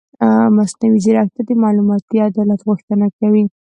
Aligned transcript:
مصنوعي 0.57 0.99
ځیرکتیا 1.05 1.43
د 1.47 1.51
معلوماتي 1.63 2.17
عدالت 2.27 2.59
غوښتنه 2.67 3.05
کوي. 3.19 3.43